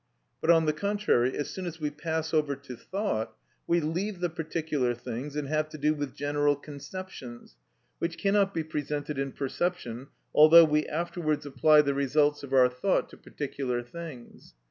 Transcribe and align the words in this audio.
But, 0.41 0.49
on 0.49 0.65
the 0.65 0.73
contrary, 0.73 1.37
as 1.37 1.51
soon 1.51 1.67
as 1.67 1.79
we 1.79 1.91
pass 1.91 2.33
over 2.33 2.55
to 2.55 2.75
thought, 2.75 3.35
we 3.67 3.79
leave 3.79 4.19
the 4.19 4.31
particular 4.31 4.95
things, 4.95 5.35
and 5.35 5.47
have 5.47 5.69
to 5.69 5.77
do 5.77 5.93
with 5.93 6.15
general 6.15 6.55
conceptions, 6.55 7.55
which 7.99 8.17
cannot 8.17 8.51
be 8.51 8.63
presented 8.63 9.19
in 9.19 9.31
perception, 9.31 10.07
although 10.33 10.65
we 10.65 10.87
afterwards 10.87 11.45
apply 11.45 11.83
the 11.83 11.93
results 11.93 12.41
of 12.41 12.51
our 12.51 12.67
thought 12.67 13.09
to 13.09 13.15
particular 13.17 13.83
things. 13.83 14.55